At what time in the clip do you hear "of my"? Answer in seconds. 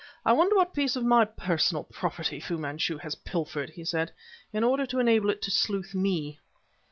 0.95-1.25